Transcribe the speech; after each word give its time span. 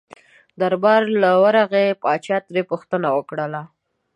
دربار 0.59 1.01
له 1.21 1.31
ورغی 1.43 1.87
پاچا 2.03 2.37
ترې 2.47 2.61
پوښتنه 2.71 3.07
وکړله. 3.17 3.61